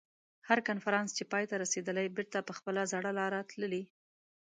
[0.47, 3.83] هر کنفرانس چې پای ته رسېدلی بېرته په خپله زړه لاره تللي.